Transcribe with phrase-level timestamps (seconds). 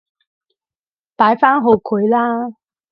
[1.15, 2.55] 擺返好佢啦